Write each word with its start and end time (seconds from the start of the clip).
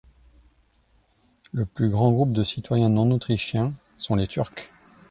Le 1.53 1.67
plus 1.67 1.87
grand 1.91 2.11
groupe 2.11 2.33
de 2.33 2.41
citoyens 2.41 2.89
non-autrichiens 2.89 3.73
sont 3.97 4.15
les 4.15 4.25
Turcs. 4.25 4.71